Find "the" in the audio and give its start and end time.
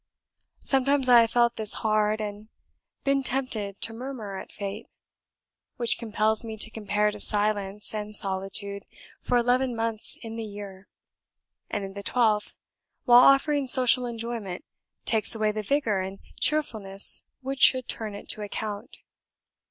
10.37-10.43, 11.93-12.01, 15.51-15.61